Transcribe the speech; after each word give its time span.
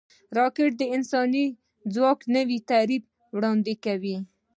راکټ 0.37 0.71
د 0.77 0.83
انساني 0.95 1.45
ځواک 1.93 2.19
نوی 2.35 2.57
تعریف 2.71 3.03
وړاندې 3.35 3.73
کوي 3.85 4.17